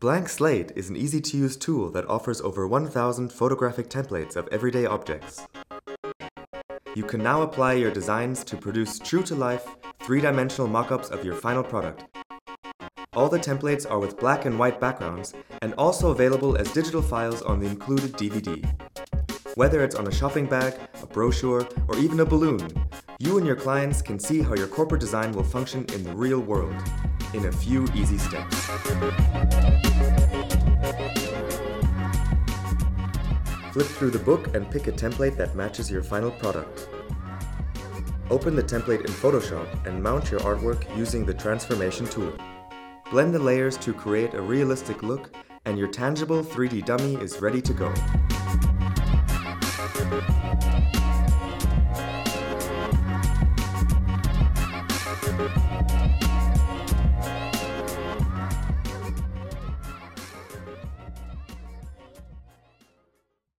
Blank 0.00 0.30
Slate 0.30 0.72
is 0.76 0.88
an 0.88 0.96
easy 0.96 1.20
to 1.20 1.36
use 1.36 1.58
tool 1.58 1.90
that 1.90 2.08
offers 2.08 2.40
over 2.40 2.66
1,000 2.66 3.30
photographic 3.30 3.90
templates 3.90 4.34
of 4.34 4.48
everyday 4.50 4.86
objects. 4.86 5.46
You 6.94 7.04
can 7.04 7.22
now 7.22 7.42
apply 7.42 7.74
your 7.74 7.90
designs 7.90 8.42
to 8.44 8.56
produce 8.56 8.98
true 8.98 9.22
to 9.24 9.34
life, 9.34 9.68
three 10.02 10.22
dimensional 10.22 10.68
mock 10.68 10.90
ups 10.90 11.10
of 11.10 11.22
your 11.22 11.34
final 11.34 11.62
product. 11.62 12.04
All 13.12 13.28
the 13.28 13.38
templates 13.38 13.84
are 13.90 13.98
with 13.98 14.18
black 14.18 14.46
and 14.46 14.58
white 14.58 14.80
backgrounds 14.80 15.34
and 15.60 15.74
also 15.74 16.12
available 16.12 16.56
as 16.56 16.72
digital 16.72 17.02
files 17.02 17.42
on 17.42 17.60
the 17.60 17.66
included 17.66 18.14
DVD. 18.14 18.64
Whether 19.54 19.84
it's 19.84 19.96
on 19.96 20.06
a 20.06 20.12
shopping 20.12 20.46
bag, 20.46 20.76
a 21.02 21.06
brochure, 21.06 21.68
or 21.88 21.98
even 21.98 22.20
a 22.20 22.24
balloon, 22.24 22.66
you 23.18 23.36
and 23.36 23.46
your 23.46 23.56
clients 23.56 24.00
can 24.00 24.18
see 24.18 24.40
how 24.40 24.54
your 24.54 24.66
corporate 24.66 25.02
design 25.02 25.32
will 25.32 25.44
function 25.44 25.84
in 25.92 26.04
the 26.04 26.14
real 26.14 26.40
world 26.40 26.74
in 27.34 27.44
a 27.44 27.52
few 27.52 27.86
easy 27.94 28.16
steps. 28.16 29.89
Flip 33.72 33.86
through 33.86 34.10
the 34.10 34.18
book 34.18 34.52
and 34.56 34.68
pick 34.68 34.88
a 34.88 34.92
template 34.92 35.36
that 35.36 35.54
matches 35.54 35.88
your 35.88 36.02
final 36.02 36.32
product. 36.32 36.88
Open 38.28 38.56
the 38.56 38.62
template 38.62 39.00
in 39.00 39.12
Photoshop 39.12 39.86
and 39.86 40.02
mount 40.02 40.28
your 40.28 40.40
artwork 40.40 40.84
using 40.96 41.24
the 41.24 41.34
transformation 41.34 42.06
tool. 42.06 42.32
Blend 43.12 43.32
the 43.32 43.38
layers 43.38 43.76
to 43.78 43.92
create 43.92 44.34
a 44.34 44.42
realistic 44.42 45.04
look 45.04 45.36
and 45.66 45.78
your 45.78 45.88
tangible 45.88 46.42
3D 46.42 46.84
dummy 46.84 47.14
is 47.16 47.40
ready 47.40 47.62
to 47.62 47.72
go. 47.72 47.94